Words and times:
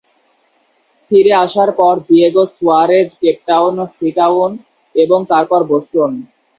ফিরে 1.11 1.33
আসার 1.43 1.69
পথ 1.79 1.97
ছিল 1.97 2.05
দিয়েগো 2.07 2.43
সুয়ারেজ, 2.55 3.09
কেপটাউন, 3.21 3.75
ফ্রিটাউন 3.95 4.51
এবং 4.95 5.19
তারপর 5.31 5.59
বোস্টন। 5.69 6.11